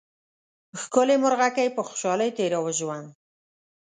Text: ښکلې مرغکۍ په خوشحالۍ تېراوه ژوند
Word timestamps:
ښکلې 0.81 1.15
مرغکۍ 1.23 1.67
په 1.75 1.81
خوشحالۍ 1.87 2.29
تېراوه 2.37 2.71
ژوند 2.79 3.07